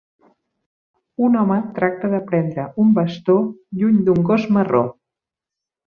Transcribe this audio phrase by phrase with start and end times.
[1.27, 3.39] Un home tracta de prendre un bastó
[3.83, 4.87] lluny d'un gos marró